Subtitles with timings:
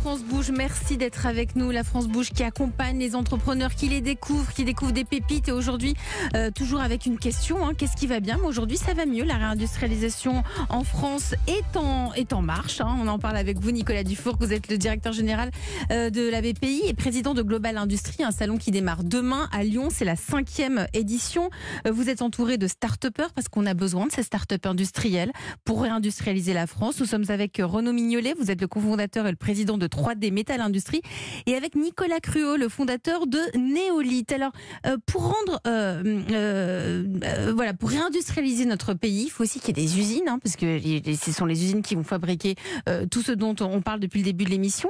[0.00, 1.70] France Bouge, merci d'être avec nous.
[1.70, 5.48] La France Bouge qui accompagne les entrepreneurs, qui les découvrent, qui découvrent des pépites.
[5.48, 5.92] Et aujourd'hui,
[6.34, 7.72] euh, toujours avec une question hein.
[7.76, 8.38] qu'est-ce qui va bien?
[8.42, 9.24] Aujourd'hui, ça va mieux.
[9.24, 12.80] La réindustrialisation en France est en, marche.
[12.80, 12.96] hein.
[12.98, 14.36] On en parle avec vous, Nicolas Dufour.
[14.40, 15.50] Vous êtes le directeur général
[15.90, 19.64] euh, de la BPI et président de Global Industrie, un salon qui démarre demain à
[19.64, 19.88] Lyon.
[19.90, 21.50] C'est la cinquième édition.
[21.86, 25.32] Euh, Vous êtes entouré de start-upers parce qu'on a besoin de ces start-up industriels
[25.66, 26.98] pour réindustrialiser la France.
[27.00, 28.32] Nous sommes avec Renaud Mignolet.
[28.40, 31.02] Vous êtes le cofondateur et le président de 3D Metal Industrie
[31.46, 34.32] et avec Nicolas Cruot, le fondateur de Néolith.
[34.32, 34.52] Alors,
[34.86, 36.02] euh, pour rendre, euh,
[37.24, 40.38] euh, voilà, pour réindustrialiser notre pays, il faut aussi qu'il y ait des usines, hein,
[40.42, 40.78] parce que
[41.16, 42.54] ce sont les usines qui vont fabriquer
[43.10, 44.88] tout ce dont on parle depuis le début de l'émission.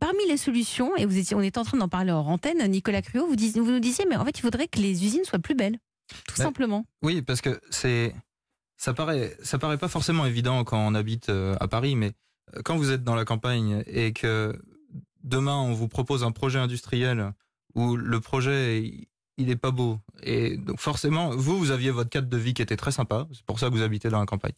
[0.00, 3.02] Parmi les solutions, et vous étiez, on est en train d'en parler en antenne, Nicolas
[3.02, 5.38] Cruot, vous, dis- vous nous disiez, mais en fait, il faudrait que les usines soient
[5.38, 5.78] plus belles,
[6.28, 6.84] tout simplement.
[7.02, 8.14] Oui, parce que c'est
[8.76, 12.12] ça paraît ça paraît pas forcément évident quand on habite à Paris, mais
[12.64, 14.58] quand vous êtes dans la campagne et que
[15.22, 17.32] demain on vous propose un projet industriel
[17.74, 22.28] où le projet il- est pas beau et donc forcément vous vous aviez votre cadre
[22.28, 24.52] de vie qui était très sympa, c'est pour ça que vous habitez dans la campagne.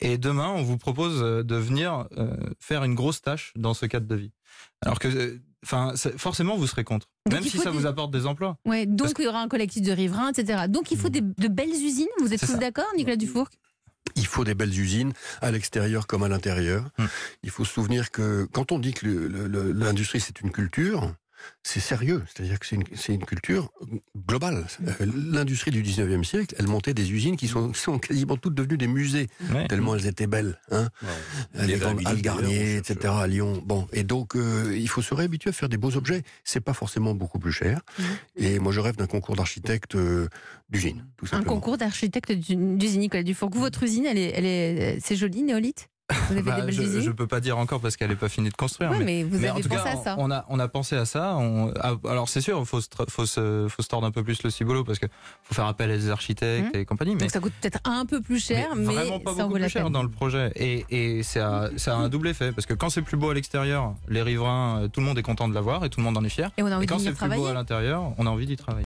[0.00, 3.86] Et demain on vous propose euh, de venir euh, faire une grosse tâche dans ce
[3.86, 4.32] cadre de vie.
[4.80, 8.10] Alors que euh, enfin forcément vous serez contre, Donc, même si ça des- vous apporte
[8.10, 8.56] des emplois.
[8.66, 10.64] Ouais, donc Parce il y aura un collectif de riverains, etc.
[10.68, 12.08] Donc il faut des, de belles usines.
[12.18, 13.48] Vous êtes tous d'accord, Nicolas Dufour
[14.20, 16.84] Il faut des belles usines à l'extérieur comme à l'intérieur.
[16.98, 17.06] Hmm.
[17.42, 21.12] Il faut se souvenir que quand on dit que l'industrie c'est une culture,
[21.62, 22.22] c'est sérieux.
[22.26, 22.76] C'est-à-dire que c'est
[23.14, 23.70] une, culture
[24.26, 24.66] globale.
[25.00, 28.78] Euh, L'industrie du 19e siècle, elle montait des usines qui sont, sont quasiment toutes devenues
[28.78, 29.66] des musées, Ouais.
[29.68, 30.58] tellement elles étaient belles.
[30.70, 30.88] Hein
[31.54, 33.14] a les grandes musique, Al Garnier, d'ailleurs, on cherche- etc.
[33.18, 33.62] à Lyon.
[33.64, 36.22] Bon, et donc euh, il faut se réhabituer à faire des beaux objets.
[36.44, 37.80] C'est pas forcément beaucoup plus cher.
[37.98, 38.04] Mhm.
[38.36, 40.28] Et moi, je rêve d'un concours d'architectes euh,
[40.70, 41.54] d'usine, tout Un simplement.
[41.54, 43.50] concours d'architecte d'usine Nicolas Dufour.
[43.52, 45.88] Vous, votre usine, elle est, elle est, c'est joli, Néolith
[46.28, 48.48] Vous avez Bah, des je, je peux pas dire encore parce qu'elle est pas finie
[48.50, 48.90] de construire.
[48.90, 50.14] Oui, mais mais vous mais en avez tout pensé cas, à ça.
[50.18, 51.36] on a, on a pensé à ça.
[51.36, 54.42] On, ah, alors c'est sûr, il faut, faut, se, faut se tordre un peu plus
[54.42, 55.06] le ciboulot parce que
[55.44, 57.14] faut faire appel à des architectes et compagnie.
[57.14, 59.56] Mais, Donc ça coûte peut-être un peu plus cher, mais, vraiment pas ça beaucoup vaut
[59.58, 59.92] la plus cher peine.
[59.92, 60.52] dans le projet.
[60.56, 63.94] Et, et ça a un double effet parce que quand c'est plus beau à l'extérieur,
[64.08, 66.24] les riverains, euh, tout le monde est content de l'avoir et tout le monde en
[66.24, 66.50] est fier.
[66.56, 68.56] Et on a envie Et quand c'est plus beau à l'intérieur, on a envie d'y
[68.56, 68.70] travailler.